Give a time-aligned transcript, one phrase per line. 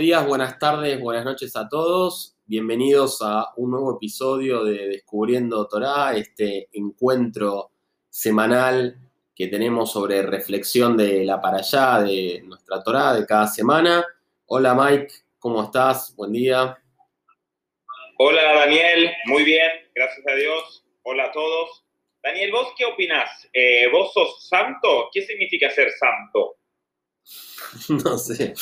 [0.00, 2.34] Días, buenas tardes, buenas noches a todos.
[2.46, 7.72] Bienvenidos a un nuevo episodio de Descubriendo Torah, este encuentro
[8.08, 8.96] semanal
[9.36, 14.02] que tenemos sobre reflexión de la para allá, de nuestra Torah de cada semana.
[14.46, 16.16] Hola Mike, ¿cómo estás?
[16.16, 16.78] Buen día.
[18.16, 20.82] Hola Daniel, muy bien, gracias a Dios.
[21.02, 21.84] Hola a todos.
[22.22, 23.46] Daniel, ¿vos qué opinás?
[23.52, 25.10] Eh, ¿Vos sos santo?
[25.12, 26.56] ¿Qué significa ser santo?
[28.04, 28.54] No sé.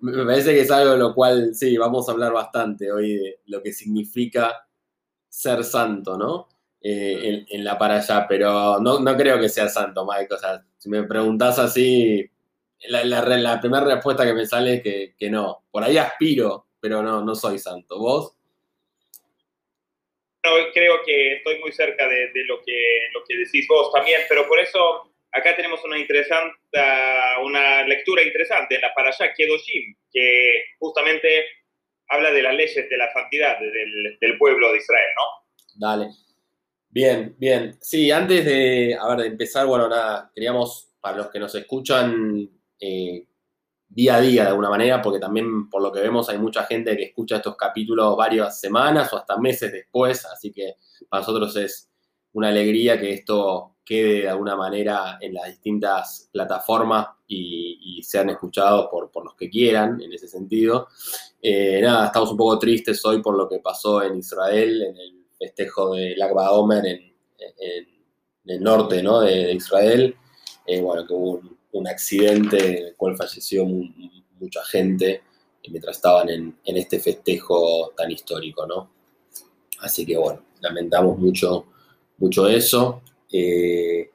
[0.00, 3.40] Me parece que es algo de lo cual, sí, vamos a hablar bastante hoy de
[3.46, 4.66] lo que significa
[5.28, 6.48] ser santo, ¿no?
[6.80, 10.34] Eh, en, la para allá, pero no, creo que sea santo, Mike.
[10.34, 12.28] O sea, si me preguntás así,
[12.88, 15.64] la, primera respuesta que me sale es que, no.
[15.70, 17.98] Por ahí aspiro, pero no, no soy santo.
[17.98, 18.34] ¿Vos?
[20.44, 24.46] No, creo que estoy muy cerca de, lo, que, lo que decís vos también, pero
[24.46, 26.56] por eso acá tenemos una interesante,
[27.42, 31.44] una lectura interesante en la Parashá Kedoshim, que justamente
[32.08, 35.86] habla de las leyes de la santidad del, pueblo de Israel, ¿no?
[35.86, 36.10] Dale.
[36.90, 37.76] Bien, bien.
[37.80, 42.48] Sí, antes de, a de empezar, bueno, nada, queríamos, para los que nos escuchan
[42.80, 43.26] eh,
[43.88, 46.96] día a día de alguna manera, porque también por lo que vemos hay mucha gente
[46.96, 50.74] que escucha estos capítulos varias semanas o hasta meses después, así que
[51.08, 51.90] para nosotros es
[52.32, 58.88] una alegría que esto quede de alguna manera en las distintas plataformas y, sean escuchados
[58.90, 60.88] por, los que quieran en ese sentido.
[61.42, 65.26] Eh, nada, estamos un poco tristes hoy por lo que pasó en Israel, en el
[65.38, 67.12] festejo del Akba Omer en,
[68.46, 69.20] el norte ¿no?
[69.20, 70.14] de, Israel.
[70.66, 71.42] Eh, bueno, que hubo
[71.72, 73.66] un, accidente en el cual falleció
[74.38, 75.22] mucha gente
[75.68, 78.90] mientras estaban en, este festejo tan histórico, ¿no?
[79.80, 81.66] Así que bueno, lamentamos mucho,
[82.18, 83.02] mucho eso.
[83.32, 84.10] Eh,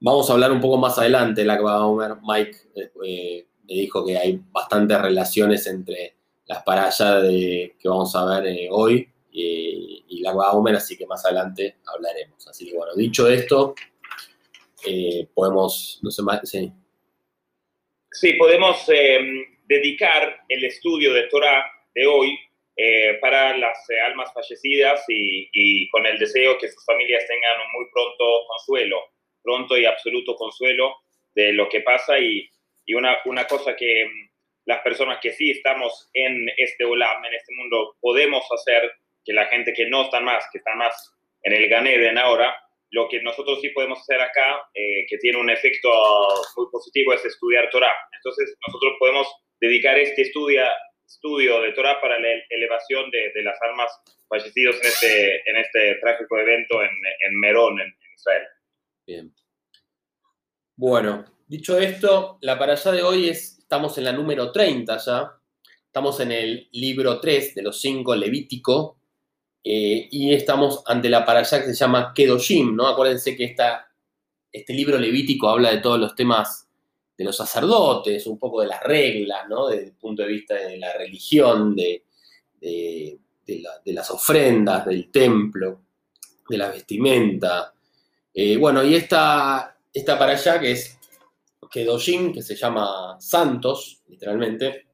[0.00, 2.16] vamos a hablar un poco más adelante, la Homer.
[2.22, 2.58] Mike
[3.04, 6.14] eh, me dijo que hay bastantes relaciones entre
[6.46, 11.24] las parallas que vamos a ver eh, hoy y, y la Homer, así que más
[11.24, 12.46] adelante hablaremos.
[12.48, 13.74] Así que bueno, dicho esto,
[15.34, 16.72] podemos, no sé más, sí.
[18.10, 18.86] Sí, podemos
[19.66, 22.38] dedicar el estudio de Torah de hoy
[22.80, 27.86] eh, para las eh, almas fallecidas y, con el deseo que sus familias tengan muy
[27.92, 29.02] pronto consuelo,
[29.42, 30.94] pronto y absoluto consuelo
[31.34, 32.48] de lo que pasa y,
[32.86, 34.30] y una, una, cosa que mm,
[34.66, 38.92] las personas que sí estamos en este olam, en este mundo, podemos hacer,
[39.24, 41.12] que la gente que no está más, que está más
[41.42, 42.56] en el Ganeden ahora,
[42.90, 45.90] lo que nosotros sí podemos hacer acá, eh, que tiene un efecto
[46.56, 47.94] muy positivo, es estudiar Torah.
[48.12, 49.26] Entonces, nosotros podemos
[49.60, 50.62] dedicar este estudio,
[51.08, 53.90] estudio de Torah para la elevación de, las almas
[54.28, 58.46] fallecidos en este, en este trágico evento en, en Merón, en, Israel.
[59.06, 59.34] Bien.
[60.76, 65.32] Bueno, dicho esto, la para allá de hoy es, estamos en la número 30 ya,
[65.86, 68.98] estamos en el libro 3 de los 5 Levítico,
[69.64, 72.86] eh, y estamos ante la para allá que se llama Kedoshim, ¿no?
[72.86, 73.92] Acuérdense que esta,
[74.52, 76.67] este libro levítico habla de todos los temas
[77.18, 79.66] de los sacerdotes, un poco de las reglas, ¿no?
[79.66, 82.04] Desde el punto de vista de la religión, de,
[83.86, 85.82] las ofrendas, del templo,
[86.48, 87.74] de la vestimenta.
[88.32, 90.96] Eh, bueno, y esta, esta para allá que es
[91.68, 94.86] Kedoshin, que se llama Santos, literalmente,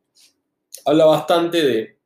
[0.87, 1.99] habla bastante de,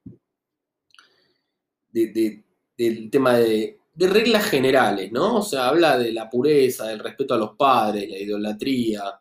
[2.77, 5.37] del tema de, de reglas generales, ¿no?
[5.37, 9.21] O sea, habla de la pureza, del respeto a los padres, la idolatría,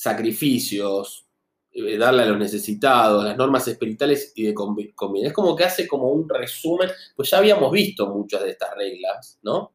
[0.00, 1.26] sacrificios,
[1.72, 5.28] eh, darle a los necesitados, las normas espirituales y de convivencia.
[5.28, 9.38] Es como que hace como un resumen, pues ya habíamos visto muchas de estas reglas,
[9.42, 9.74] ¿no?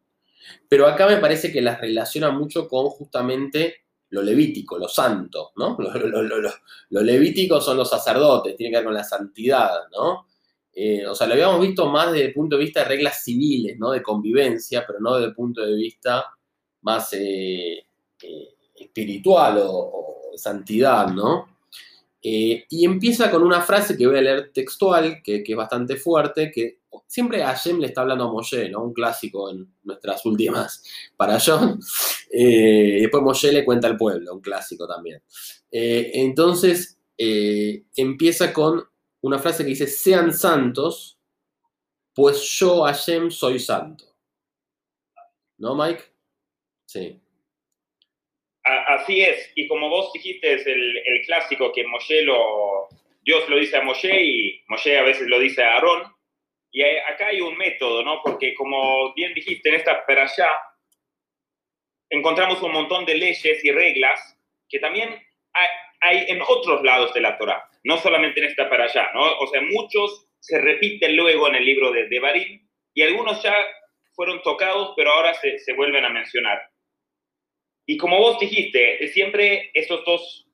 [0.67, 5.77] Pero acá me parece que las relaciona mucho con justamente lo levítico, lo santo, ¿no?
[6.89, 10.27] Lo, levítico son los sacerdotes, tiene que ver con la santidad, ¿no?
[10.73, 13.77] Eh, o sea, lo habíamos visto más desde el punto de vista de reglas civiles,
[13.77, 13.91] ¿no?
[13.91, 16.25] De convivencia, pero no desde el punto de vista
[16.81, 17.85] más eh,
[18.75, 21.55] espiritual o santidad, ¿no?
[22.27, 26.49] Eh, y empieza con una frase que voy a leer textual, que, es bastante fuerte,
[26.51, 28.83] que siempre Hashem le está hablando a Moshe, ¿no?
[28.83, 30.83] Un clásico en nuestras últimas
[31.15, 31.79] para John.
[32.37, 35.21] Eh, después Moshe le cuenta al pueblo, un clásico también.
[35.71, 38.83] Eh, entonces, empieza con
[39.21, 41.17] una frase que dice, sean santos,
[42.13, 44.03] pues yo, Hashem, soy santo.
[45.57, 46.03] ¿No, Mike?
[46.85, 47.21] Sí
[48.65, 49.51] así es.
[49.55, 52.87] Y como vos dijiste, es el, clásico que Moshe lo,
[53.21, 56.13] Dios lo dice a Moshe y Moshe a veces lo dice a Aarón.
[56.71, 58.21] Y acá hay un método, ¿no?
[58.21, 60.49] Porque como bien dijiste, en esta perashá
[62.09, 65.09] encontramos un montón de leyes y reglas que también
[66.01, 69.39] hay, en otros lados de la Torah, no solamente en esta para allá, ¿no?
[69.39, 73.55] O sea, muchos se repiten luego en el libro de Devarim y algunos ya
[74.13, 76.61] fueron tocados, pero ahora se vuelven a mencionar.
[77.85, 80.47] Y como vos dijiste, siempre estos dos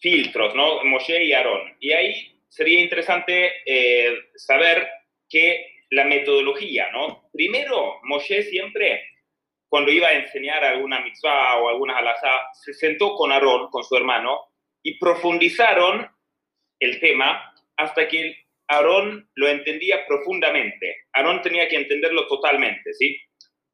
[0.00, 0.84] filtros, ¿no?
[0.84, 1.76] Moshe y Aarón.
[1.80, 4.88] Y ahí sería interesante eh, saber
[5.28, 7.28] que la metodología, ¿no?
[7.32, 9.02] Primero, Moshe siempre,
[9.68, 13.96] cuando iba a enseñar alguna mitzvah o alguna halajá, se sentó con Aarón, con su
[13.96, 14.48] hermano,
[14.82, 16.08] y profundizaron
[16.78, 18.36] el tema hasta que
[18.68, 21.04] Aarón lo entendía profundamente.
[21.12, 23.18] Aarón tenía que entenderlo totalmente, ¿sí?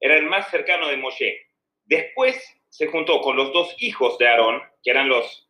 [0.00, 1.43] Era el más cercano de Moshe.
[1.84, 2.36] Después
[2.68, 5.48] se juntó con los dos hijos de Aarón, que eran los,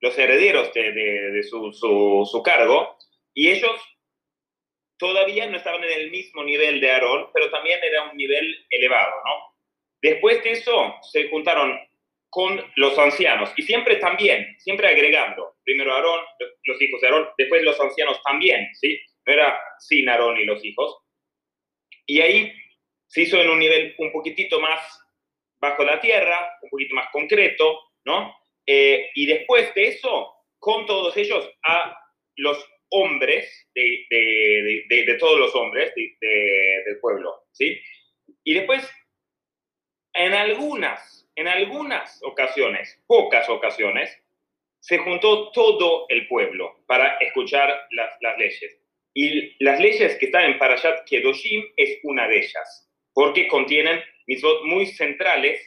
[0.00, 2.96] herederos de, su, su, cargo,
[3.34, 3.78] y ellos
[4.98, 9.12] todavía no estaban en el mismo nivel de Aarón, pero también era un nivel elevado,
[9.24, 9.56] ¿no?
[10.00, 11.78] Después de eso se juntaron
[12.30, 16.20] con los ancianos, y siempre también, siempre agregando, primero Aarón,
[16.64, 18.98] los hijos de Aarón, después los ancianos también, ¿sí?
[19.26, 20.96] No era sin Aarón y los hijos.
[22.06, 22.52] Y ahí
[23.06, 24.80] se hizo en un nivel un poquitito más
[25.60, 28.34] bajo la tierra, un poquito más concreto, ¿no?
[28.66, 31.96] Eh, y después de eso, con todos ellos, a
[32.36, 34.06] los hombres, de,
[34.88, 37.80] de, todos los hombres del pueblo, ¿sí?
[38.44, 38.88] Y después,
[40.14, 44.22] en algunas, en algunas ocasiones, pocas ocasiones,
[44.80, 48.80] se juntó todo el pueblo para escuchar las, las leyes.
[49.14, 52.87] Y las leyes que están en Parashat Kedoshim es una de ellas,
[53.18, 55.60] porque contienen mitzvot muy centrales.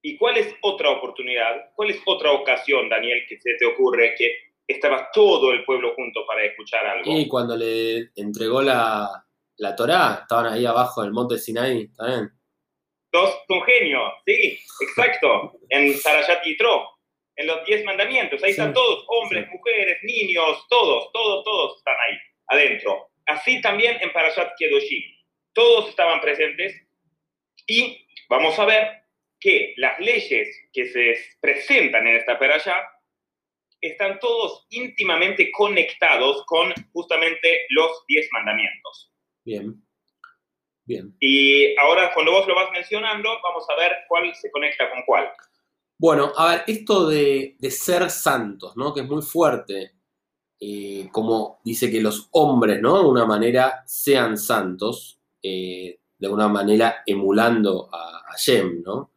[0.00, 1.72] ¿Y cuál es otra oportunidad?
[1.74, 4.32] ¿Cuál es otra ocasión, Daniel, que se te ocurre que
[4.68, 7.18] estaba todo el pueblo junto para escuchar algo?
[7.18, 9.10] Y cuando le entregó la,
[9.56, 12.30] la Torá, estaban ahí abajo del monte Sinai, ¿también?
[13.12, 16.90] Dos, un genio, sí, exacto, en Sarayat Yitro,
[17.34, 22.16] en los diez mandamientos, ahí están todos, hombres, mujeres, niños, todos, todos, todos están ahí,
[22.46, 23.08] adentro.
[23.26, 25.21] Así también en Parashat Kedoshim,
[25.52, 26.80] todos estaban presentes
[27.66, 29.02] y vamos a ver
[29.38, 32.76] que las leyes que se presentan en esta peralla
[33.80, 39.12] están todos íntimamente conectados con justamente los diez mandamientos.
[39.44, 39.82] Bien.
[40.84, 41.14] Bien.
[41.20, 45.30] Y ahora cuando vos lo vas mencionando, vamos a ver cuál se conecta con cuál.
[45.98, 48.92] Bueno, a ver, esto de, ser santos, ¿no?
[48.92, 49.92] Que es muy fuerte.
[50.58, 53.02] Eh, como dice que los hombres, ¿no?
[53.02, 55.20] De una manera sean santos.
[55.42, 59.10] Eh, de alguna manera emulando a, a ¿no?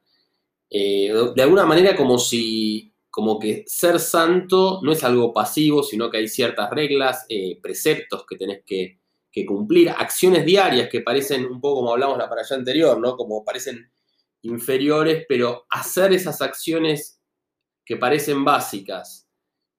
[0.70, 6.10] Eh, de alguna manera como si, como que ser santo no es algo pasivo, sino
[6.10, 9.00] que hay ciertas reglas, eh, preceptos que tenés que,
[9.46, 13.18] cumplir, acciones diarias que parecen un poco como hablamos la para anterior, ¿no?
[13.18, 13.92] Como parecen
[14.44, 17.20] inferiores, pero hacer esas acciones
[17.86, 19.28] que parecen básicas,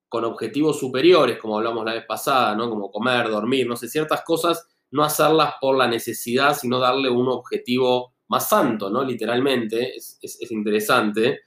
[0.08, 2.68] con objetivos superiores, como hablamos la vez pasada, ¿no?
[2.68, 4.66] Como comer, dormir, no sé, ciertas cosas
[4.96, 9.04] no hacerlas por la necesidad, sino darle un objetivo más santo, ¿no?
[9.04, 11.40] Literalmente, es, interesante.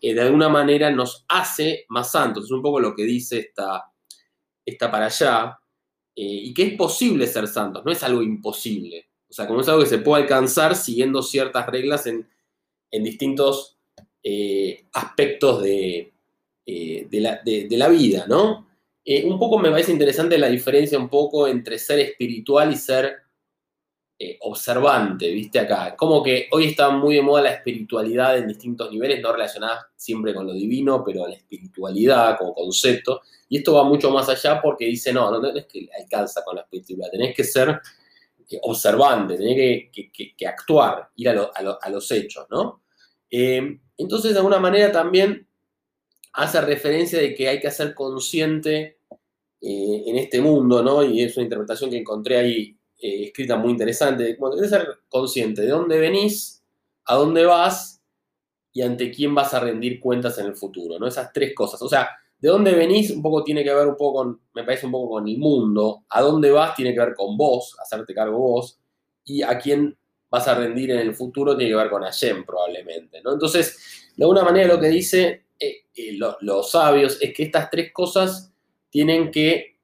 [0.00, 2.46] Eh, de alguna manera nos hace más santos.
[2.46, 3.84] Es un poco lo que dice esta,
[4.64, 5.58] esta para allá.
[6.16, 9.10] Eh, y que es posible ser santos, no es algo imposible.
[9.28, 12.26] O sea, como es algo que se puede alcanzar siguiendo ciertas reglas en,
[12.90, 13.76] distintos
[14.22, 16.14] eh, aspectos de,
[17.10, 18.65] la, de, la, vida, ¿no?
[19.08, 23.18] Eh, un poco me parece interesante la diferencia un poco entre ser espiritual y ser
[24.18, 25.60] eh, observante, ¿viste?
[25.60, 25.94] Acá.
[25.94, 30.34] Como que hoy está muy de moda la espiritualidad en distintos niveles, no relacionada siempre
[30.34, 33.20] con lo divino, pero la espiritualidad como concepto.
[33.48, 36.62] Y esto va mucho más allá porque dice, no, no, es que alcanza con la
[36.62, 37.80] espiritualidad, tenés que ser
[38.50, 42.82] eh, observante, tenés que, actuar, ir a, los hechos, ¿no?
[43.28, 45.46] entonces, de alguna manera también
[46.32, 48.95] hace referencia de que hay que ser consciente
[49.68, 51.02] eh, en este mundo, ¿no?
[51.02, 54.36] Y es una interpretación que encontré ahí eh, escrita muy interesante.
[54.38, 56.62] Bueno, ser consciente de dónde venís,
[57.04, 58.00] a dónde vas
[58.72, 61.08] y ante quién vas a rendir cuentas en el futuro, ¿no?
[61.08, 61.82] Esas tres cosas.
[61.82, 62.08] O sea,
[62.38, 65.14] de dónde venís un poco tiene que ver un poco con, me parece un poco
[65.14, 68.78] con el mundo, a dónde vas tiene que ver con vos, hacerte cargo vos,
[69.24, 69.98] y a quién
[70.30, 73.32] vas a rendir en el futuro tiene que ver con Hashem probablemente, ¿no?
[73.32, 75.86] Entonces, de alguna manera lo que dice eh,
[76.18, 78.52] los sabios es que estas tres cosas
[78.96, 79.78] tienen que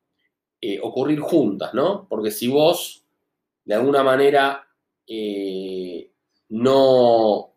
[0.58, 2.06] eh, ocurrir juntas, ¿no?
[2.08, 3.04] Porque si vos
[3.62, 4.66] de alguna manera
[5.06, 6.10] eh,
[6.48, 7.54] no,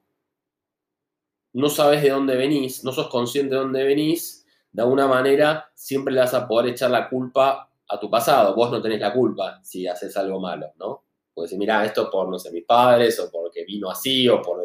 [1.53, 6.13] no sabes de dónde venís, no sos consciente de dónde venís, de alguna manera siempre
[6.13, 8.53] le vas a poder echar la culpa a tu pasado.
[8.53, 11.05] Vos no tenés la culpa si haces algo malo, ¿no?
[11.33, 14.61] Puedes decir, mira, esto por, no sé, mis padres, o porque vino así, o por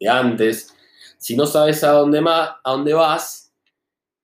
[0.00, 0.74] de antes.
[1.18, 3.54] Si no sabes a dónde, a dónde vas,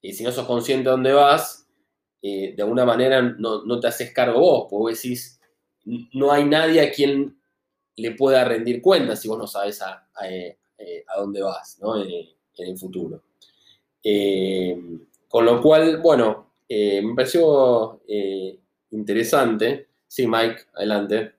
[0.03, 1.62] Y si no sos consciente de dónde vas,
[2.23, 5.41] eh, de alguna manera no, te haces cargo vos, porque vos decís,
[6.13, 7.37] no hay nadie a quien
[7.97, 10.57] le pueda rendir cuenta si vos no sabes a, eh,
[11.17, 11.79] dónde vas
[12.57, 13.23] en, el futuro.
[15.29, 18.01] con lo cual, bueno, me pareció
[18.91, 19.89] interesante.
[20.07, 21.33] Sí, Mike, adelante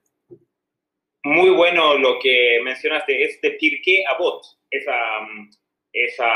[1.24, 4.94] muy bueno lo que mencionaste, este Pirkei Avot, esa,
[5.94, 6.34] esa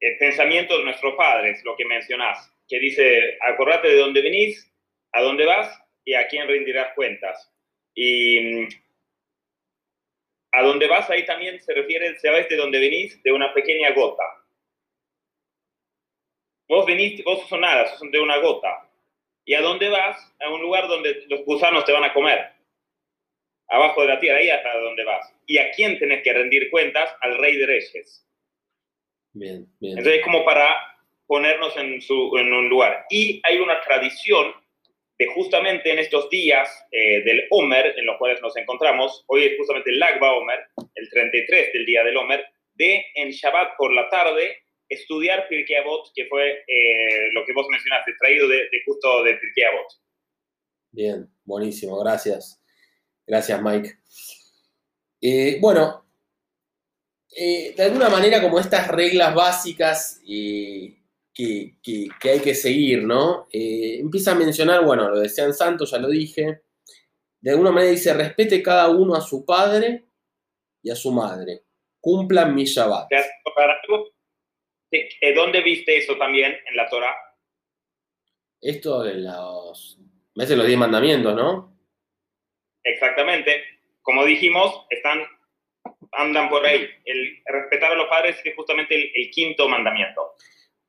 [0.00, 4.72] el pensamiento de nuestros padres, lo que mencionás, que dice, acordate de dónde venís,
[5.12, 7.52] a dónde vas y a quién rendirás cuentas.
[7.94, 8.64] Y
[10.52, 13.22] a dónde vas ahí también se refiere, ¿sabes de dónde venís?
[13.22, 14.24] De una pequeña gota.
[16.68, 18.88] Vos venís, vos sos nada, sos de una gota.
[19.44, 20.16] ¿Y a dónde vas?
[20.40, 22.60] A un lugar donde los gusanos te van a comer
[23.70, 25.32] abajo de la tierra, ahí hasta donde vas.
[25.46, 27.14] ¿Y a quién tenés que rendir cuentas?
[27.20, 28.26] Al rey de reyes.
[29.32, 29.98] Bien, bien.
[29.98, 30.76] Entonces, como para
[31.26, 33.06] ponernos en, su, en un lugar.
[33.08, 34.52] Y hay una tradición
[35.16, 39.56] de justamente en estos días eh, del Omer, en los cuales nos encontramos, hoy es
[39.56, 40.58] justamente el Lagba Omer,
[40.94, 42.44] el 33 del día del Omer,
[42.74, 44.56] de en Shabbat por la tarde
[44.88, 49.34] estudiar Pirkei Avot, que fue eh, lo que vos mencionaste, traído de, de justo de
[49.34, 49.86] Pirkei Avot.
[50.90, 52.60] Bien, buenísimo, gracias.
[53.24, 53.90] Gracias, Mike.
[55.20, 56.09] Eh, bueno,
[57.36, 60.96] eh, de alguna manera como estas reglas básicas eh,
[61.32, 61.74] que,
[62.22, 63.48] hay que seguir, ¿no?
[63.50, 66.62] empieza a mencionar, bueno, lo decían Santos, ya lo dije.
[67.40, 70.04] De alguna manera dice, respete cada uno a su padre
[70.82, 71.62] y a su madre.
[72.00, 73.08] Cumplan mi Shabbat.
[75.34, 77.14] ¿Dónde viste eso también en la Torah?
[78.60, 79.98] Esto de los,
[80.34, 81.76] de los diez mandamientos, ¿no?
[82.82, 83.62] Exactamente.
[84.02, 85.22] Como dijimos, están,
[86.12, 86.88] andan por ahí.
[87.04, 90.34] El respetar a los padres es justamente el, quinto mandamiento.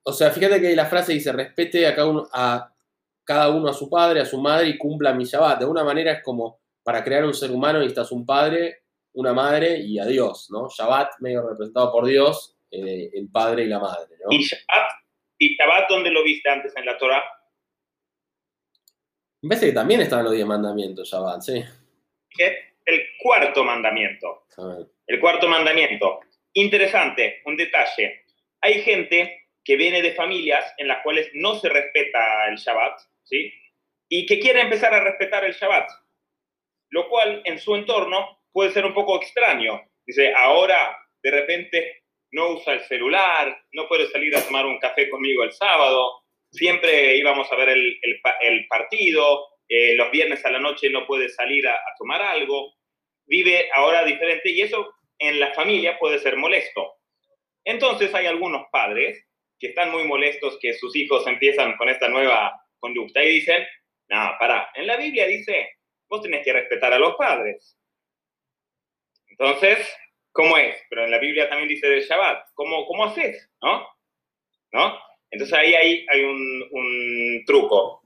[0.03, 2.73] O sea, fíjate que la frase dice, respete a cada, uno, a
[3.23, 5.59] cada uno a su padre, a su madre y cumpla mi Shabbat.
[5.59, 9.77] De alguna manera es como para crear un ser humano necesitas un padre, una madre
[9.77, 10.67] y a Dios, ¿no?
[10.67, 14.31] Shabbat medio representado por Dios, eh, el padre y la madre, ¿no?
[14.31, 14.91] ¿Y Shabbat?
[15.37, 17.23] ¿Y Shabbat dónde lo viste antes en la Torah?
[19.43, 21.63] Me parece que también estaban los diez mandamientos, Shabbat, sí
[22.85, 24.43] el cuarto mandamiento.
[25.11, 26.21] El cuarto mandamiento.
[26.53, 28.23] Interesante, un detalle.
[28.61, 33.53] Hay gente que viene de familias en las cuales no se respeta el Shabbat, ¿sí?
[34.07, 35.89] Y que quiere empezar a respetar el Shabbat,
[36.91, 39.81] lo cual en su entorno puede ser un poco extraño.
[40.05, 45.09] Dice, ahora de repente no usa el celular, no puede salir a tomar un café
[45.09, 50.89] conmigo el sábado, siempre íbamos a ver el, partido, eh, los viernes a la noche
[50.89, 52.75] no puede salir a, tomar algo,
[53.25, 56.95] vive ahora diferente y eso en la familia puede ser molesto.
[57.63, 59.23] Entonces hay algunos padres
[59.59, 63.63] que están muy molestos que sus hijos empiezan con esta nueva conducta y dicen,
[64.09, 65.77] no, para, en la Biblia dice,
[66.09, 67.77] vos tenés que respetar a los padres.
[69.27, 69.87] Entonces,
[70.31, 70.75] ¿cómo es?
[70.89, 73.49] Pero en la Biblia también dice del Shabbat, ¿cómo, cómo haces?
[73.61, 73.87] ¿No?
[74.71, 74.99] ¿No?
[75.29, 78.00] Entonces ahí hay, hay un, un truco.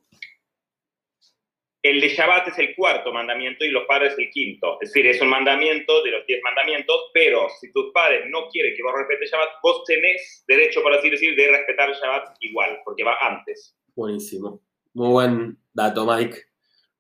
[1.85, 4.79] El de Shabbat es el cuarto mandamiento y los padres el quinto.
[4.81, 8.73] Es decir, es un mandamiento de los diez mandamientos, pero si tus padres no quieren
[8.75, 13.03] que vos respetes Shabbat, vos tenés derecho, por así decir, de respetar Shabbat igual, porque
[13.03, 13.77] va antes.
[13.95, 14.63] Buenísimo.
[14.93, 16.35] Muy buen dato, Mike.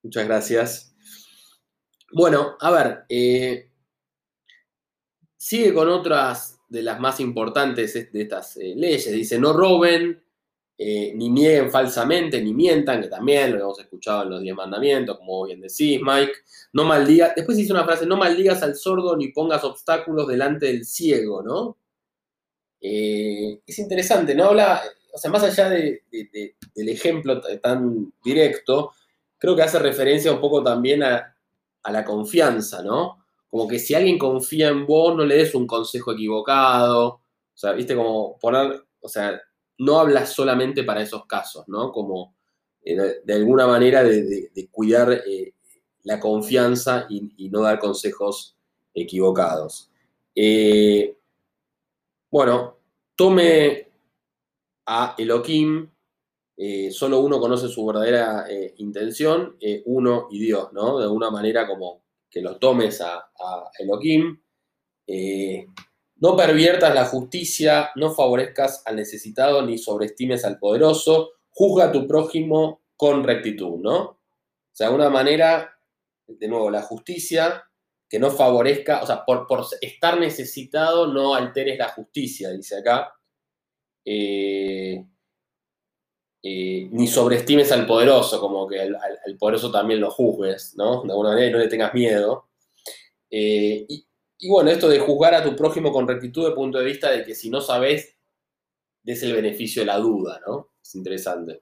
[0.03, 0.95] Muchas gracias.
[2.11, 3.71] Bueno, a ver, eh,
[5.35, 9.11] sigue con otras de las más importantes de estas eh, leyes.
[9.11, 10.23] Dice, no roben,
[10.77, 15.17] eh, ni nieguen falsamente, ni mientan, que también lo hemos escuchado en los diez mandamientos,
[15.17, 16.33] como bien decís, Mike.
[16.73, 20.85] No maldigas, después dice una frase, no maldigas al sordo ni pongas obstáculos delante del
[20.85, 21.77] ciego, ¿no?
[22.81, 24.45] Eh, es interesante, ¿no?
[24.45, 24.81] Habla,
[25.13, 26.01] o sea, más allá del
[26.75, 28.91] ejemplo tan directo,
[29.37, 31.35] creo que hace referencia un poco también a,
[31.83, 33.25] a la confianza, ¿no?
[33.49, 37.21] Como que si alguien confía en vos, no le des un consejo equivocado, o
[37.57, 39.41] sea, viste, como poner, o sea,
[39.77, 41.91] no habla solamente para esos casos, ¿no?
[41.91, 42.35] Como
[42.83, 45.53] eh, de, alguna manera de, cuidar eh,
[46.03, 48.55] la confianza y, no dar consejos
[48.93, 49.89] equivocados.
[50.35, 51.17] Eh,
[52.29, 52.77] bueno,
[53.15, 53.89] tome
[54.85, 55.89] a Elohim,
[56.91, 58.45] solo uno conoce su verdadera
[58.77, 60.99] intención, uno y Dios, ¿no?
[60.99, 64.39] De alguna manera como que lo tomes a, a Elohim.
[66.25, 72.07] No perviertas la justicia, no favorezcas al necesitado ni sobreestimes al poderoso, juzga a tu
[72.07, 73.97] prójimo con rectitud, ¿no?
[73.99, 74.17] O
[74.71, 75.77] sea, de alguna manera,
[76.25, 77.69] de nuevo, la justicia
[78.09, 79.45] que no favorezca, o sea, por,
[79.81, 83.13] estar necesitado no alteres la justicia, dice acá.
[84.03, 85.05] eh,
[86.41, 88.97] eh, ni sobreestimes al poderoso, como que al,
[89.37, 91.03] poderoso también lo juzgues, ¿no?
[91.03, 92.47] De alguna manera no le tengas miedo.
[93.29, 96.85] Eh, y, y, bueno, esto de juzgar a tu prójimo con rectitud de punto de
[96.85, 98.17] vista de que si no sabes,
[99.03, 100.71] des el beneficio de la duda, ¿no?
[100.81, 101.59] Es interesante.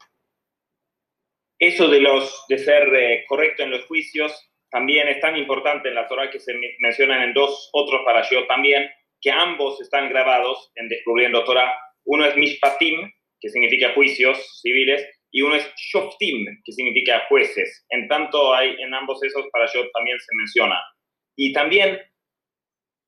[1.60, 4.32] Eso de, los, de ser correcto en los juicios
[4.70, 8.90] también es tan importante en la Torah que se mencionan en dos otros parashot también,
[9.22, 11.72] que ambos están grabados en Descubriendo Torah.
[12.06, 17.86] Uno es Mishpatim, que significa juicios civiles, y uno es Shoftim, que significa jueces.
[17.90, 20.82] En tanto, hay en ambos esos parashot también se menciona.
[21.36, 22.00] Y también,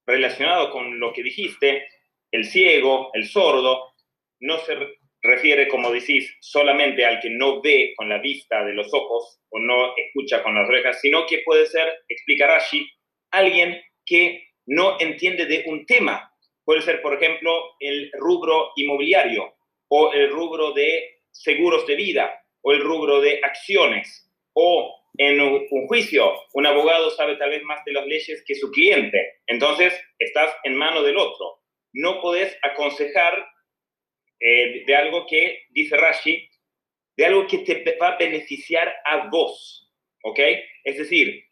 [0.05, 1.87] relacionado con lo que dijiste,
[2.31, 3.93] el ciego, el sordo,
[4.39, 4.75] no se
[5.21, 9.59] refiere, como decís, solamente al que no ve con la vista de los ojos o
[9.59, 12.87] no escucha con las orejas, sino que puede ser, explicar allí,
[13.31, 16.31] alguien que no entiende de un tema.
[16.63, 19.55] Puede ser, por ejemplo, el rubro inmobiliario
[19.87, 25.87] o el rubro de seguros de vida o el rubro de acciones o en un,
[25.87, 29.39] juicio, un abogado sabe tal vez más de las leyes que su cliente.
[29.47, 31.61] Entonces, estás en mano del otro.
[31.93, 33.47] No podés aconsejar
[34.39, 36.49] eh, de algo que, dice Rashi,
[37.15, 39.89] de algo que te va a beneficiar a vos,
[40.23, 40.39] ¿ok?
[40.83, 41.45] Es decir,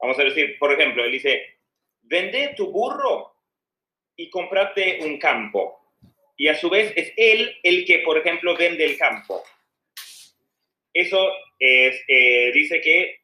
[0.00, 1.58] vamos a decir, por ejemplo, él dice,
[2.00, 3.34] vende tu burro
[4.16, 5.78] y comprate un campo.
[6.36, 9.42] Y a su vez es él el que, por ejemplo, vende el campo.
[10.94, 13.20] Eso es, eh, dice que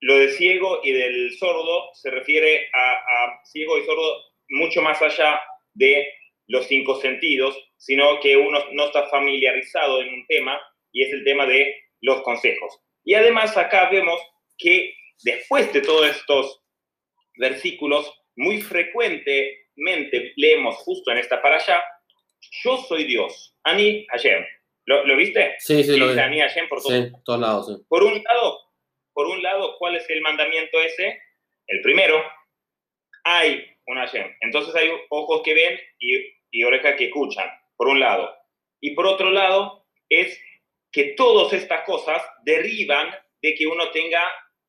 [0.00, 5.02] lo de ciego y del sordo se refiere a, a ciego y sordo mucho más
[5.02, 5.40] allá
[5.74, 6.06] de
[6.46, 10.60] los cinco sentidos, sino que uno no está familiarizado en un tema
[10.92, 12.78] y es el tema de los consejos.
[13.04, 14.20] Y además acá vemos
[14.56, 16.62] que después de todos estos
[17.36, 21.82] versículos, muy frecuentemente leemos justo en esta para allá,
[22.62, 24.44] yo soy Dios, Ani Hashem.
[24.88, 25.56] ¿Lo, viste?
[25.58, 26.18] Sí, sí, lo vi.
[26.18, 27.82] Ani Hashem por todos lados.
[27.88, 28.58] Por un lado,
[29.12, 31.20] por un lado, ¿cuál es el mandamiento ese?
[31.66, 32.22] El primero,
[33.24, 34.34] hay un Hashem.
[34.40, 38.34] Entonces hay ojos que ven y y orejas que escuchan, por un lado.
[38.80, 40.40] Y por otro lado, es
[40.92, 43.10] que todas estas cosas derivan
[43.42, 44.22] de que uno tenga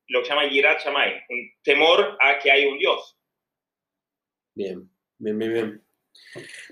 [0.08, 3.16] lo que se llama Yirat Shamay, un temor a que hay un Dios.
[4.54, 5.84] Bien, bien, bien, bien.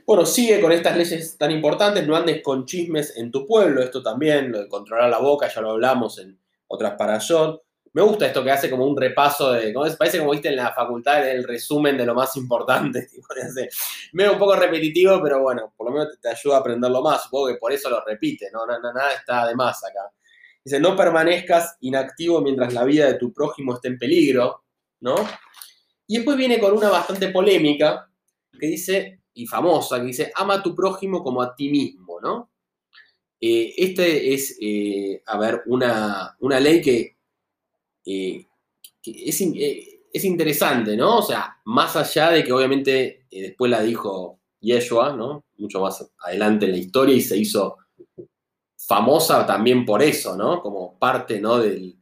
[0.07, 4.03] Bueno, sigue con estas leyes tan importantes, no andes con chismes en tu pueblo, esto
[4.03, 7.63] también, lo de controlar la boca, ya lo hablamos en otras parashot.
[7.95, 11.29] Me gusta esto que hace como un repaso de, parece como viste en la facultad
[11.29, 13.09] el resumen de lo más importante.
[14.13, 17.25] Medio un poco repetitivo, pero bueno, por lo menos te, ayuda a aprenderlo más.
[17.25, 18.67] Supongo que por eso lo repite, ¿no?
[18.67, 20.13] Nada, está de más acá.
[20.63, 24.65] Dice, no permanezcas inactivo mientras la vida de tu prójimo esté en peligro,
[25.01, 25.17] ¿no?
[26.07, 28.09] Y después viene con una bastante polémica
[28.59, 32.51] que dice, y famosa, que dice, ama a tu prójimo como a ti mismo, ¿no?
[33.41, 37.19] Eh, este es, eh, a ver, una, una ley que
[38.05, 38.47] eh,
[39.07, 41.19] eh, es, interesante, ¿no?
[41.19, 45.45] O sea, más allá de que obviamente después la dijo Yeshua, ¿no?
[45.59, 47.77] Mucho más adelante en la historia y se hizo
[48.77, 50.61] famosa también por eso, ¿no?
[50.61, 51.59] Como parte, ¿no?
[51.59, 51.95] Del,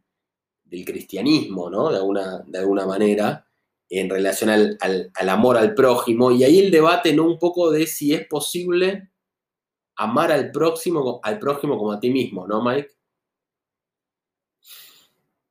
[0.84, 1.90] cristianismo, ¿no?
[1.90, 3.45] De alguna, de alguna manera,
[3.88, 6.32] en relación al, al, amor al prójimo.
[6.32, 7.24] Y ahí el debate, ¿no?
[7.24, 9.08] Un poco de si es posible
[9.96, 12.90] amar al próximo, al prójimo como a ti mismo, ¿no, Mike?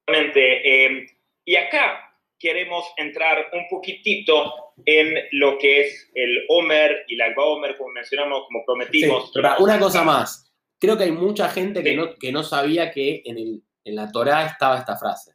[0.08, 1.08] Eh,
[1.46, 2.06] y acá
[2.38, 8.44] queremos entrar un poquitito en lo que es el Homer y la Homer, como mencionamos,
[8.46, 9.32] como prometimos.
[9.60, 10.54] una cosa más.
[10.80, 14.12] Creo que hay mucha gente que, no, que no sabía que en, el, en la
[14.12, 15.35] Torah estaba esta frase.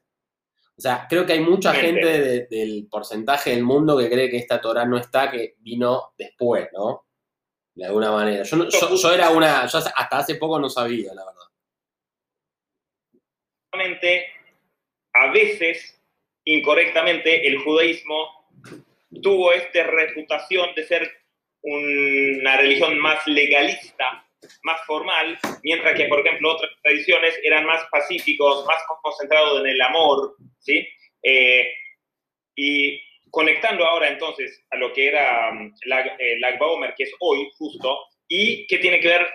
[0.80, 4.60] O sea, creo que hay mucha gente del porcentaje del mundo que cree que esta
[4.60, 7.04] Torah no está, que vino después, ¿no?
[7.74, 8.44] De alguna manera.
[8.44, 11.40] Yo, yo, era una, yo hasta hace poco no sabía, la verdad
[15.12, 16.00] a veces,
[16.44, 18.48] incorrectamente, el judaísmo
[19.22, 21.10] tuvo esta reputación de ser
[21.62, 24.26] una religión más legalista,
[24.62, 29.80] más formal, mientras que, por ejemplo, otras tradiciones eran más pacíficos, más concentrados en el
[29.80, 30.86] amor, ¿sí?
[31.22, 31.68] Eh,
[32.54, 33.00] y
[33.30, 35.72] conectando ahora entonces a lo que era um,
[36.18, 39.26] el Agba Omer, que es hoy justo, y qué tiene que ver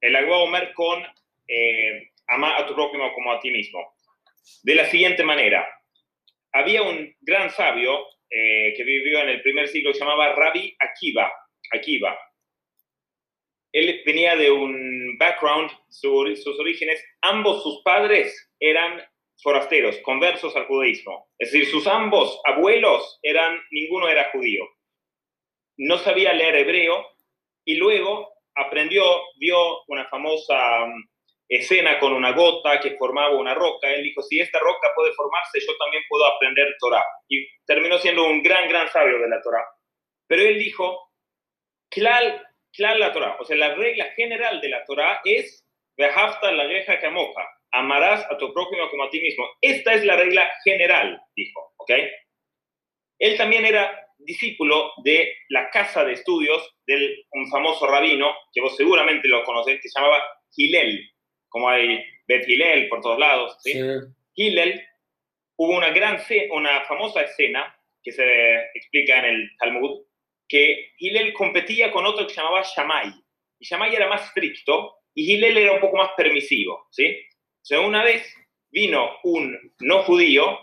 [0.00, 1.02] el Agba Omer con
[1.48, 3.96] eh, a tu prójimo como a ti mismo
[4.62, 5.66] de la siguiente manera.
[6.52, 11.32] Había un gran sabio eh, que vivió en el primer siglo se llamaba Rabbi Akiva.
[11.72, 12.18] Akiva.
[13.76, 19.02] Él venía de un background, sus orígenes, ambos sus padres eran
[19.42, 21.28] forasteros, conversos al judaísmo.
[21.38, 24.66] Es decir, sus ambos abuelos eran, ninguno era judío.
[25.76, 27.06] No sabía leer hebreo
[27.66, 29.04] y luego aprendió,
[29.38, 31.08] vio una famosa mm,
[31.46, 33.92] escena con una gota que formaba una roca.
[33.92, 37.04] Él dijo, si esta roca puede formarse, yo también puedo aprender Torah.
[37.28, 39.66] Y terminó siendo un gran, gran sabio de la Torah.
[40.26, 41.10] Pero él dijo,
[42.76, 45.64] claro, la Torah, o sea, la regla general de la Torah es,
[45.96, 49.48] Vejafta la vieja camoja, amarás a tu prójimo como a ti mismo.
[49.60, 51.90] Esta es la regla general, dijo, ¿ok?
[53.18, 58.76] Él también era discípulo de la casa de estudios de un famoso rabino, que vos
[58.76, 60.22] seguramente lo conocés, que se llamaba
[60.54, 61.10] Hillel,
[61.48, 63.56] como hay Bet Hillel por todos lados.
[63.62, 63.78] ¿sí?
[64.34, 64.82] Hillel,
[65.56, 66.18] hubo una, gran,
[66.50, 70.02] una famosa escena que se explica en el Talmud,
[70.48, 73.12] que Hillel competía con otro que se llamaba Shammai.
[73.58, 76.86] Y Shammai era más estricto y Hillel era un poco más permisivo.
[76.90, 77.06] ¿sí?
[77.08, 78.32] O sea, una vez
[78.70, 80.58] vino un no judío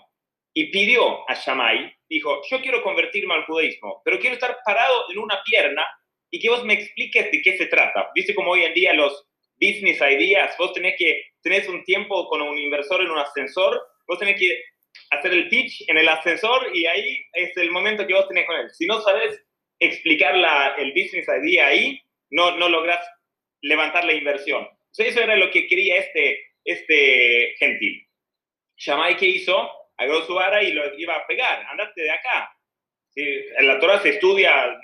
[0.53, 5.17] y pidió a Shammai, dijo, yo quiero convertirme al judaísmo, pero quiero estar parado en
[5.17, 5.83] una pierna
[6.29, 8.11] y que vos me expliques de qué se trata.
[8.13, 9.27] Viste como hoy en día los
[9.59, 14.19] business ideas, vos tenés que, tenés un tiempo con un inversor en un ascensor, vos
[14.19, 14.63] tenés que
[15.09, 18.59] hacer el pitch en el ascensor y ahí es el momento que vos tenés con
[18.59, 18.69] él.
[18.71, 19.43] Si no sabes
[19.85, 22.99] explicar la, el business idea ahí, no, no lográs
[23.61, 24.67] levantar la inversión.
[24.97, 28.07] eso era lo que quería este, este gentil.
[28.77, 29.83] Shammai, ¿qué hizo?
[29.97, 32.55] agarró su vara y lo iba a pegar, andate de acá.
[33.15, 34.79] En la Torah se estudia,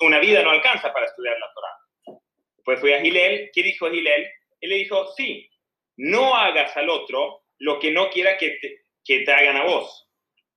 [0.00, 2.20] una vida no alcanza para estudiar la Torah.
[2.56, 4.30] Después fui a Gilel, ¿qué dijo Gilel?
[4.60, 5.50] Él le dijo, sí,
[5.96, 10.08] no hagas al otro lo que no quiera que te, que te hagan a vos.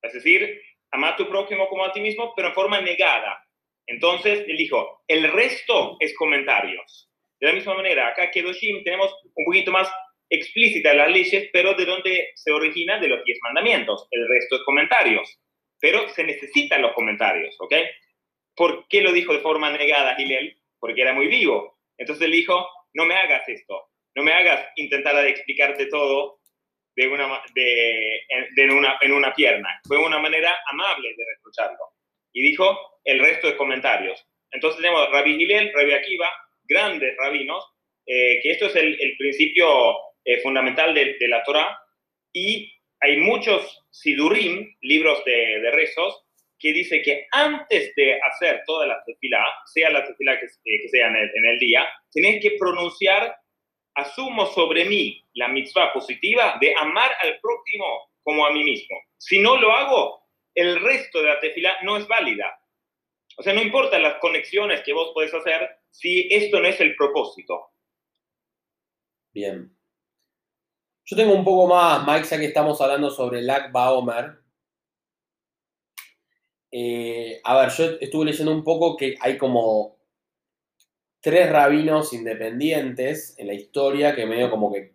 [0.02, 3.44] Es decir, ama a tu prójimo como a ti mismo, pero en forma negada.
[3.86, 7.10] Entonces, él dijo, el resto es comentarios.
[7.40, 9.90] De la misma manera, acá Kedoshim tenemos un poquito más
[10.28, 14.08] explícita las leyes, pero de dónde se origina de los diez mandamientos.
[14.10, 15.38] El resto es comentarios.
[15.78, 17.74] Pero se necesitan los comentarios, ¿ok?
[18.56, 20.56] ¿Por qué lo dijo de forma negada Hillel?
[20.78, 21.78] Porque era muy vivo.
[21.98, 26.40] Entonces él dijo, no me hagas esto, no me hagas intentar explicarte todo
[26.96, 28.22] de una, de,
[28.56, 29.68] en, una, en una pierna.
[29.86, 31.95] Fue una manera amable de reprocharlo.
[32.36, 34.22] Y dijo, el resto de comentarios.
[34.50, 36.30] Entonces tenemos Rabbi Hillel, Rabbi Akiva,
[36.64, 37.64] grandes rabinos,
[38.04, 41.78] eh, que esto es el, el principio eh, fundamental de, la Torah,
[42.30, 42.70] y
[43.00, 46.24] hay muchos sidurim, libros de, rezos,
[46.58, 51.06] que dice que antes de hacer toda la tefilá, sea la tefilá que, que sea
[51.06, 53.34] en el, día, tenés que pronunciar,
[53.94, 59.00] asumo sobre mí la mitzvah positiva de amar al prójimo como a mí mismo.
[59.16, 60.25] Si no lo hago,
[60.56, 62.58] el resto de la tefilá no es válida.
[63.36, 66.96] O sea, no importa las conexiones que vos podés hacer si esto no es el
[66.96, 67.72] propósito.
[69.32, 69.76] Bien.
[71.04, 74.38] Yo tengo un poco más, Mike, ya que estamos hablando sobre Lag Baomer.
[76.72, 79.98] Eh, a ver, yo estuve leyendo un poco que hay como
[81.20, 84.94] tres rabinos independientes en la historia que medio como que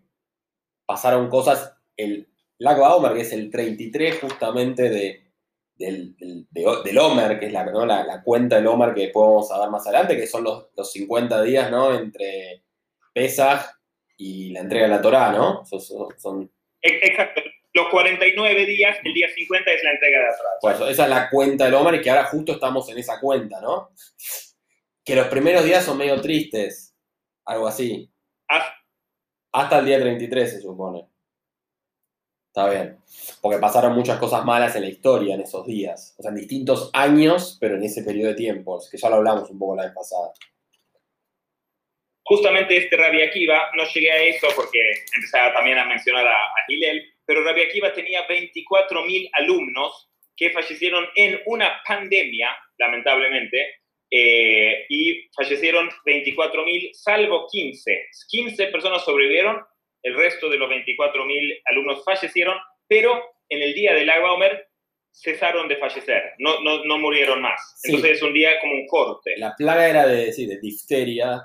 [0.88, 1.78] pasaron cosas.
[1.96, 5.31] El Lag Baomer, que es el 33 justamente de,
[5.82, 6.16] del,
[6.50, 9.86] del, Omer, que es la, la, cuenta del Omer que después vamos a dar más
[9.88, 11.94] adelante, que son los, los 50 días ¿no?
[11.94, 12.64] entre
[13.14, 13.66] Pesach
[14.18, 15.66] y la entrega de la Torá, ¿no?
[15.66, 17.42] Son, Exacto.
[17.74, 20.50] Los 49 días, el día 50 es la entrega de la Torá.
[20.62, 23.60] Pues esa es la cuenta del hombre y que ahora justo estamos en esa cuenta,
[23.62, 23.92] ¿no?
[25.04, 26.96] Que los primeros días son medio tristes,
[27.46, 28.12] algo así.
[29.54, 31.11] Hasta el día 33 se supone.
[32.52, 32.98] Está bien.
[33.42, 36.16] Porque pasaron muchas cosas malas en la historia en esos días.
[36.18, 39.50] O sea, en distintos años, pero en ese periodo de tiempo, que ya lo hablamos
[39.50, 40.34] un poco la vez pasada
[42.32, 44.80] justamente este Rabbi Akiva, no llegué a eso porque
[45.18, 51.08] empezaba también a mencionar a, a Hillel, pero Rabbi Akiva tenía 24.000 alumnos que fallecieron
[51.16, 58.08] en una pandemia, lamentablemente, eh, y fallecieron 24.000, salvo 15.
[58.30, 59.62] 15 personas sobrevivieron,
[60.04, 64.68] el resto de los 24.000 alumnos fallecieron, pero en el día del Omer
[65.14, 67.80] cesaron de fallecer, no, no, no murieron más.
[67.84, 69.36] Entonces es un día como un corte.
[69.38, 71.44] La plaga era de, decir, de difteria,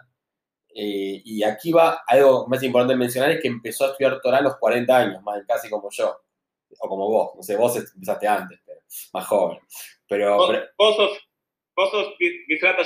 [0.74, 4.42] eh, y aquí va algo más importante mencionar, es que empezó a estudiar Torah a
[4.42, 6.16] los 40 años, más casi como yo,
[6.78, 8.80] o como vos, no sé, vos empezaste antes, pero
[9.12, 9.58] más joven.
[10.08, 10.36] Pero,
[10.76, 11.25] vos, sos,
[11.76, 12.14] vos sos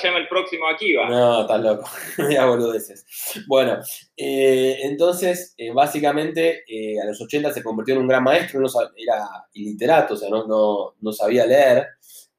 [0.03, 1.09] llama el próximo Akiva.
[1.09, 1.89] No, estás loco,
[2.31, 3.07] ya boludeces.
[3.47, 3.79] Bueno,
[4.17, 6.65] eh, entonces, eh, básicamente,
[7.03, 10.47] a los 80 se convirtió en un gran maestro, no era iliterato, o sea, no,
[10.47, 11.87] no, no sabía leer,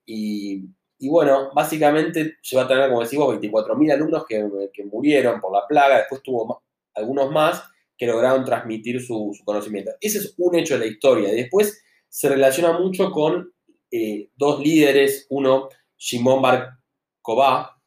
[0.06, 0.66] y
[1.02, 5.98] y bueno, básicamente llegó a tener, como decimos, 24.000 alumnos que, murieron por la plaga,
[5.98, 7.64] después tuvo algunos más
[7.98, 9.90] que lograron transmitir su, conocimiento.
[10.00, 11.34] Ese es un hecho de la historia.
[11.34, 13.52] Y después se relaciona mucho con
[13.90, 15.70] eh, dos líderes, uno,
[16.02, 16.80] Shimon Bar
[17.22, 17.80] Koba,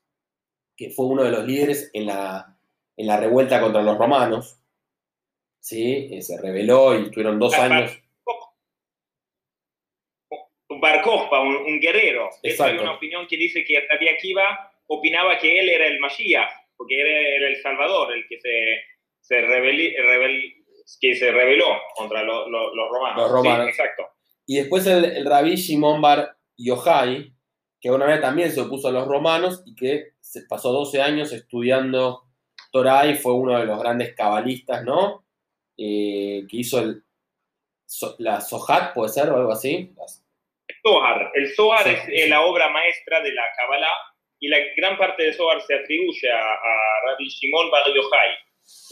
[0.77, 2.57] que fue uno de los líderes en la,
[2.97, 4.61] en la revuelta contra los romanos.
[5.59, 6.09] ¿sí?
[6.13, 7.99] Eh, se rebeló y tuvieron dos años.
[10.81, 12.31] Bar un, un guerrero.
[12.43, 17.01] Hay una opinión que dice que Rabbi Akiva opinaba que él era el Mashiach, porque
[17.01, 18.83] era, el Salvador, el que se,
[19.21, 19.41] se,
[21.01, 22.47] que se rebeló contra los
[22.91, 23.23] romanos.
[23.23, 23.69] Los romanos.
[23.69, 24.07] exacto.
[24.47, 27.34] Y después el, el rabí Shimon Bar Yochai,
[27.85, 31.35] que una vez también se opuso a los romanos y que se pasó 12 años
[31.35, 32.23] estudiando
[32.73, 35.27] Torah y fue uno de los grandes cabalistas, ¿no?
[35.77, 37.03] Eh, que hizo el,
[38.21, 39.93] la Sohat, puede ser, o algo así.
[40.67, 41.31] El Zohar.
[41.35, 45.35] El Zohar es eh, la obra maestra de la Kabbalah y la gran parte del
[45.35, 48.31] Zohar se atribuye a, a Rabbi Shimon Bar Yochai.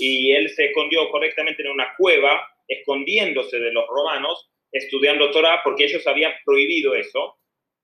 [0.01, 5.85] Y él se escondió correctamente en una cueva, escondiéndose de los romanos, estudiando Torah, porque
[5.85, 7.39] ellos habían prohibido eso.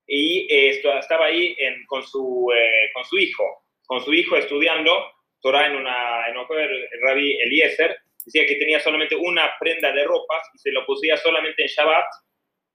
[0.08, 1.54] Y eh, estaba ahí
[1.86, 2.50] con, su,
[2.94, 3.44] con su hijo,
[3.86, 8.80] con su hijo estudiando Torah en una, en una el Rabbi Eliezer, decía que tenía
[8.80, 12.06] solamente una prenda de ropas y se lo pusía solamente en Shabbat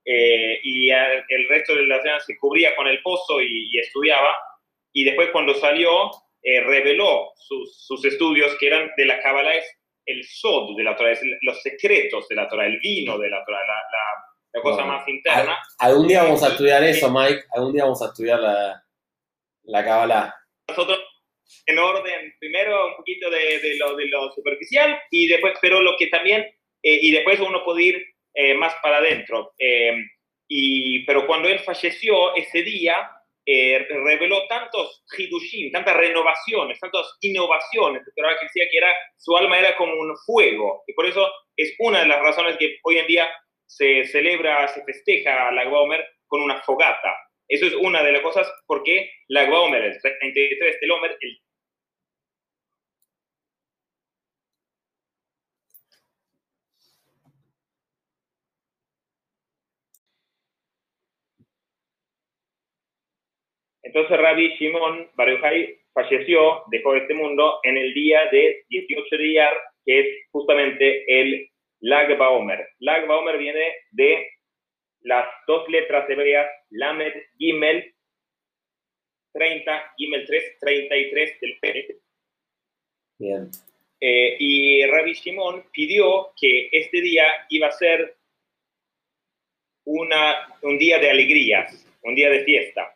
[0.05, 4.35] eh, y el resto de la semana se cubría con el pozo y, estudiaba.
[4.91, 9.79] Y después cuando salió, eh, reveló sus, sus, estudios que eran de la Kabbalah, es
[10.05, 13.43] el sod de la Torah, es los secretos de la Torah, el vino de la
[13.45, 14.25] Torah, la, la,
[14.61, 15.57] cosa más interna.
[15.79, 18.83] Algún día vamos a estudiar eso, Mike, algún día vamos a estudiar la,
[19.63, 20.35] la Kabbalah.
[20.67, 20.99] Nosotros
[21.65, 25.95] en orden, primero un poquito de, de, lo, de lo superficial, y después, pero lo
[25.97, 29.53] que también, eh, y después uno puede ir eh, más para adentro.
[29.57, 29.95] Eh,
[30.47, 33.09] y, pero cuando él falleció, ese día
[33.45, 39.75] reveló tantos hidushim, tantas renovaciones, tantas innovaciones, pero que decía que era, su alma era
[39.75, 43.29] como un fuego, y por eso es una de las razones que hoy en día
[43.77, 47.15] se celebra, se festeja la Gomer con una fogata.
[47.47, 51.39] Eso es una de las cosas porque la Gomer, el 33 del Homer, el
[63.83, 65.39] Entonces Rabbi Shimon Bar
[65.93, 69.53] falleció, dejó este mundo en el día de 18 de Iyar,
[69.85, 71.47] que es justamente el
[71.83, 72.69] Lag Baomer.
[72.79, 74.29] Lag Baomer viene de
[75.01, 77.93] las dos letras hebreas Lamed Gimel
[79.33, 81.97] 30, Gimel 3, 33 del Pérez.
[83.19, 83.49] Bien.
[83.99, 88.15] Eh, y Rabbi Shimon pidió que este día iba a ser
[89.85, 92.95] una, un día de alegrías, un día de fiesta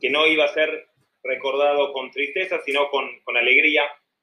[0.00, 0.86] que no iba a ser
[1.22, 3.82] recordado con tristeza, sino con, con alegría.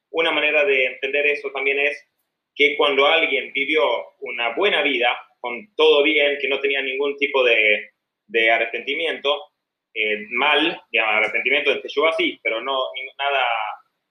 [0.10, 2.08] Una manera de entender eso también es
[2.56, 3.84] que cuando alguien vivió
[4.22, 7.92] una buena vida, con todo bien, que no tenía ningún tipo de,
[8.28, 9.52] de arrepentimiento,
[9.94, 12.78] eh, mal, digamos, arrepentimiento de Teshuvah sí, pero no
[13.18, 13.44] nada,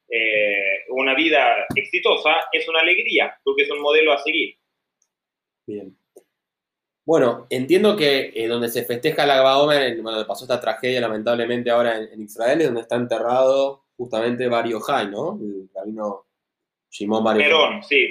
[0.08, 4.56] eh, una vida exitosa, es una alegría, porque es un modelo a seguir.
[5.66, 5.96] Bien.
[7.06, 11.98] Bueno, entiendo que eh, donde se festeja la Omer, bueno, pasó esta tragedia lamentablemente ahora
[11.98, 15.38] en, Israel, es donde está enterrado justamente Bario Jai, ¿no?
[15.38, 16.24] El rabino
[16.90, 18.08] Shimon sí,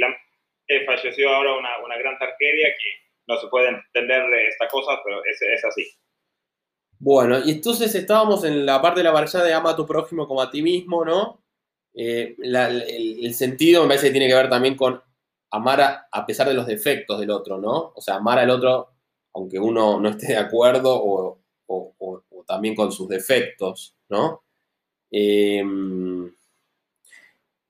[0.85, 5.41] falleció ahora una, una, gran tragedia que no se puede entender esta cosa, pero es,
[5.41, 5.85] es así.
[6.99, 10.27] Bueno, y entonces estábamos en la parte de la barrera de ama a tu prójimo
[10.27, 11.43] como a ti mismo, ¿no?
[11.93, 15.01] Eh, el, sentido me parece que tiene que ver también con
[15.51, 17.91] amar a, pesar de los defectos del otro, ¿no?
[17.95, 18.89] O sea, amar al otro
[19.35, 21.39] aunque uno no esté de acuerdo o,
[22.45, 24.43] también con sus defectos, ¿no?
[25.11, 26.33] Em,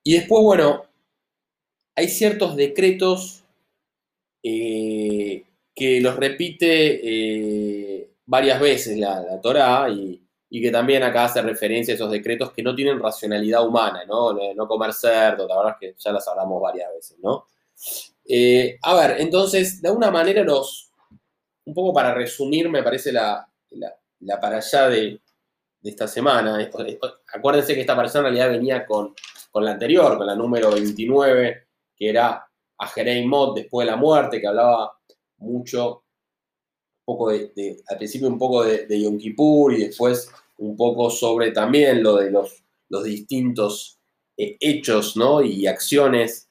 [0.04, 0.86] y después, bueno,
[1.95, 3.43] hay ciertos decretos
[4.41, 5.43] eh,
[5.75, 11.93] que los repite eh, varias veces la, la Torah y, que también acá hace referencia
[11.93, 14.34] a esos decretos que no tienen racionalidad humana, ¿no?
[14.53, 17.47] No comer cerdo, la verdad es que ya las hablamos varias veces, ¿no?
[18.23, 20.91] Eh, a ver, entonces, de alguna manera los,
[21.65, 25.19] un poco para resumir, me parece la, la, para allá de,
[25.82, 26.69] esta semana.
[27.34, 29.15] Acuérdense que esta persona en realidad venía con,
[29.51, 31.62] con la anterior, con la número 29,
[32.08, 34.98] era a Jerey Mott después de la muerte, que hablaba
[35.38, 36.04] mucho,
[37.06, 41.10] un poco de, al principio un poco de, de, Yom Kippur y después un poco
[41.10, 44.00] sobre también lo de los, los distintos
[44.38, 45.44] eh, hechos ¿no?
[45.44, 46.50] y acciones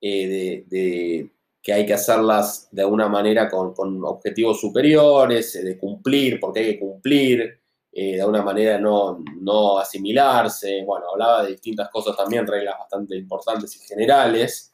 [0.00, 1.30] eh, de,
[1.62, 6.66] que hay que hacerlas de alguna manera con, objetivos superiores, eh, de cumplir, porque hay
[6.72, 7.58] que cumplir,
[7.94, 10.82] de alguna manera no, no, asimilarse.
[10.86, 14.71] Bueno, hablaba de distintas cosas también, reglas bastante importantes y generales.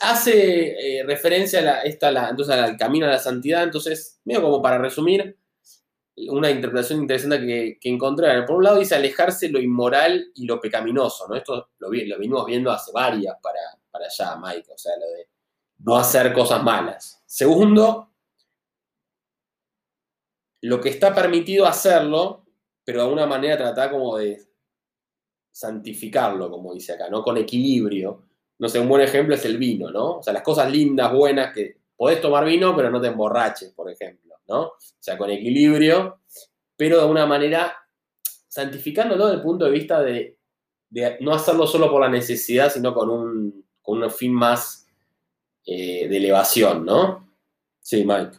[0.00, 5.38] Hace referencia a esta, entonces, al camino a la santidad, entonces, medio como para resumir,
[6.28, 8.42] una interpretación interesante que, encontré.
[8.42, 11.36] Por un lado dice alejarse lo inmoral y lo pecaminoso, ¿no?
[11.36, 13.60] Esto lo, lo venimos viendo hace varias para,
[13.90, 15.28] para allá, Mike, o sea, lo de
[15.78, 17.22] no hacer cosas malas.
[17.26, 18.10] Segundo,
[20.62, 22.44] lo que está permitido hacerlo,
[22.84, 24.47] pero de alguna manera tratar como de
[25.58, 27.20] santificarlo, como dice acá, ¿no?
[27.20, 28.22] Con equilibrio.
[28.60, 30.18] No sé, un buen ejemplo es el vino, ¿no?
[30.18, 33.90] O sea, las cosas lindas, buenas, que podés tomar vino, pero no te emborraches, por
[33.90, 34.60] ejemplo, ¿no?
[34.62, 36.20] O sea, con equilibrio,
[36.76, 37.76] pero de alguna manera
[38.46, 40.36] santificándolo desde el punto de vista de,
[41.20, 44.88] no hacerlo solo por la necesidad, sino con un, con un fin más
[45.66, 47.34] eh, de elevación, ¿no?
[47.80, 48.36] Sí, Mike.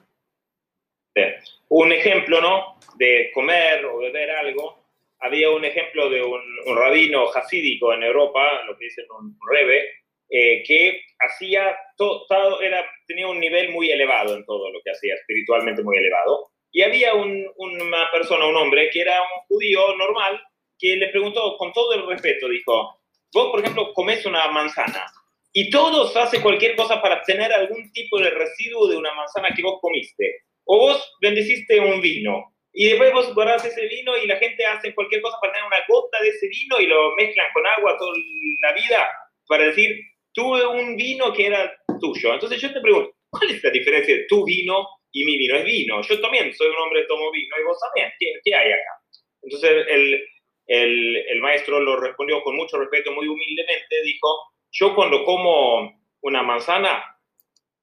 [1.68, 2.80] Un ejemplo, ¿no?
[2.96, 4.79] De comer o beber algo.
[5.20, 6.42] Había un ejemplo de un,
[6.76, 9.90] rabino hasídico en Europa, lo que dicen un rebe,
[10.30, 15.16] eh, que hacía todo, era, tenía un nivel muy elevado en todo lo que hacía,
[15.16, 16.50] espiritualmente muy elevado.
[16.72, 20.40] Y había una persona, un hombre, que era un judío normal,
[20.78, 23.02] que le preguntó con todo el respeto, dijo,
[23.34, 25.06] vos, por ejemplo, comes una manzana
[25.52, 29.64] y todos hacen cualquier cosa para tener algún tipo de residuo de una manzana que
[29.64, 30.44] vos comiste.
[30.66, 34.94] O vos bendeciste un vino y después vos guardás ese vino y la gente hace
[34.94, 38.14] cualquier cosa para tener una gota de ese vino y lo mezclan con agua toda
[38.62, 39.08] la vida
[39.48, 40.00] para decir,
[40.34, 42.34] tuve un vino que era tuyo.
[42.34, 45.56] Entonces yo te pregunto, ¿cuál es la diferencia de tu vino y mi vino?
[45.56, 46.02] Es vino.
[46.02, 48.14] Yo también soy un hombre que tomo vino y vos también.
[48.20, 49.02] ¿Qué, hay acá?
[49.42, 50.24] Entonces el,
[50.68, 54.28] el, el maestro lo respondió con mucho respeto, muy humildemente, dijo,
[54.72, 57.04] yo cuando como una manzana,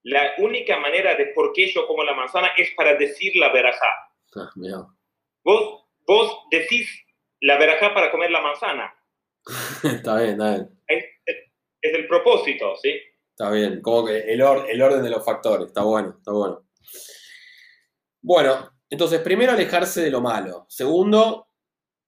[0.05, 4.06] la única manera de por qué yo como la manzana es para decir la verajá.
[4.35, 4.51] Ah,
[5.45, 6.89] vos, vos decís
[7.41, 8.95] la verajá para comer la manzana.
[9.85, 10.81] está bien, está bien.
[10.89, 11.05] Es,
[11.83, 12.95] el propósito, ¿sí?
[13.31, 16.67] Está bien, como que el, el orden de los factores, está bueno, está bueno.
[18.23, 20.67] Bueno, entonces, primero alejarse de lo malo.
[20.69, 21.49] Segundo,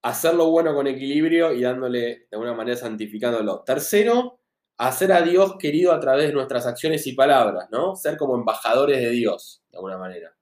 [0.03, 3.63] hacer lo bueno con equilibrio y dándole de alguna manera santificándolo.
[3.65, 4.41] Tercero,
[4.79, 7.97] hacer a Dios querido a través de nuestras acciones y palabras, ¿no?
[7.97, 10.35] Ser como embajadores de Dios, de alguna manera.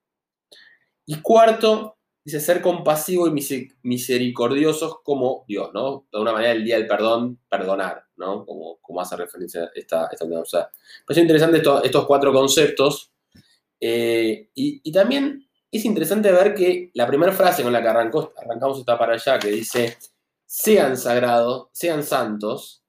[1.06, 6.06] Y cuarto, dice ser compasivo y misericordiosos como Dios, ¿no?
[6.10, 8.44] De alguna manera el día del perdón, perdonar, ¿no?
[8.44, 10.68] Como, como hace referencia esta, esta o sea,
[11.16, 13.12] interesante estos cuatro conceptos.
[13.80, 18.78] Eh, y, también es interesante ver que la primera frase con la que arrancó, arrancamos
[18.78, 19.96] está para allá, que dice,
[20.46, 22.82] sean sagrados, sean santos,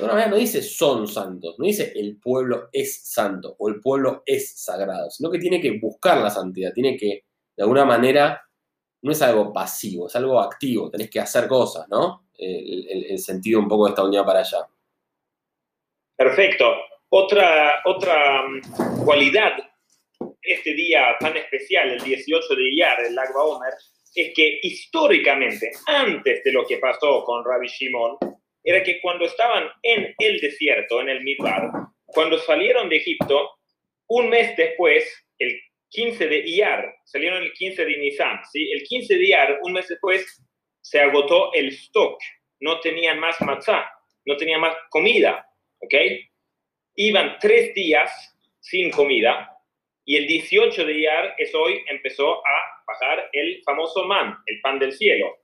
[0.00, 3.80] de alguna manera no dice son santos, no dice el pueblo es santo o el
[3.80, 7.24] pueblo es sagrado, sino que tiene que buscar la santidad, tiene que,
[7.60, 8.42] de alguna manera,
[9.02, 12.30] no es algo pasivo, es algo activo, tenés que hacer cosas, ¿no?
[12.38, 14.66] El, sentido un poco de esta unidad para allá.
[16.16, 16.64] Perfecto.
[17.10, 19.58] Otra, otra mm, cualidad
[20.40, 23.74] este día tan especial, el 18 de Iyar, el Lagba Omer,
[24.14, 28.16] es que históricamente, antes de lo que pasó con Rabbi Shimon,
[28.64, 31.70] era que cuando estaban en el desierto, en el Midbar,
[32.06, 33.50] cuando salieron de Egipto,
[34.08, 35.04] un mes después,
[35.38, 35.60] el
[35.90, 38.70] 15 de Iyar, salieron el 15 de Nisan, ¿sí?
[38.72, 40.42] El 15 de Iyar, un mes después,
[40.80, 42.18] se agotó el stock,
[42.60, 43.90] no tenían más matzah,
[44.24, 45.46] no tenían más comida,
[45.80, 45.94] ¿ok?
[46.96, 49.50] Iban tres días sin comida
[50.04, 54.78] y el 18 de Iyar, es hoy, empezó a bajar el famoso man, el pan
[54.78, 55.38] del cielo.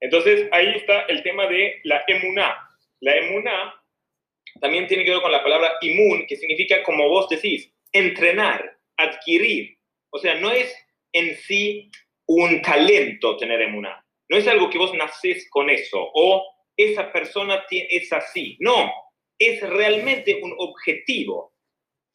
[0.00, 2.56] Entonces, ahí está el tema de la emuná.
[3.00, 3.74] La emuná
[4.60, 9.76] también tiene que ver con la palabra imun, que significa, como vos decís, entrenar, adquirir.
[10.10, 10.74] O sea, no es
[11.12, 11.90] en sí
[12.26, 14.04] un talento tener emuná.
[14.28, 16.44] No es algo que vos nacés con eso o
[16.76, 18.56] esa persona es así.
[18.60, 18.92] No,
[19.38, 21.54] es realmente un objetivo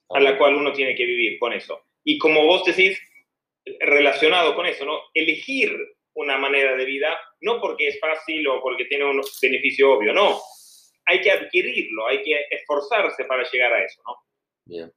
[0.10, 1.86] a la cual uno tiene que vivir con eso.
[2.04, 3.00] Y como vos decís,
[3.80, 5.00] relacionado con eso, ¿no?
[5.13, 5.75] Elegir
[6.13, 10.42] una manera de vida, no porque es fácil o porque tiene un beneficio obvio, no.
[11.06, 14.17] Hay que adquirirlo, hay que esforzarse para llegar a eso, ¿no?
[14.65, 14.92] Bien.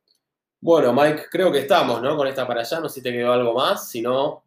[0.64, 2.16] Bueno, Mike, creo que estamos, ¿no?
[2.16, 4.46] Con esta para allá, no sé si te quedó algo más, si no...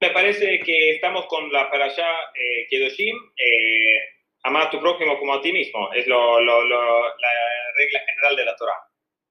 [0.00, 3.98] Me parece que estamos con la para allá eh, Kedoshim, eh,
[4.44, 6.56] amar a tu prójimo como a ti mismo, es lo, la
[7.76, 8.82] regla general de la Torah.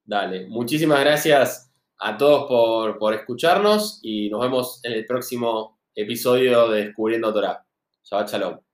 [0.03, 6.68] Dale, muchísimas gracias a todos por, por escucharnos y nos vemos en el próximo episodio
[6.70, 7.66] de Descubriendo Torah.
[8.03, 8.69] Shabbat Shalom.